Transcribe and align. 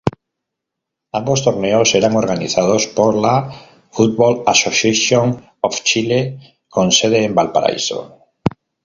Ambos 1.19 1.43
torneos 1.43 1.93
eran 1.93 2.15
organizados 2.15 2.87
por 2.87 3.13
la 3.13 3.53
Football 3.91 4.41
Association 4.47 5.47
of 5.61 5.83
Chile, 5.83 6.57
con 6.67 6.91
sede 6.91 7.23
en 7.23 7.35
Valparaíso. 7.35 8.17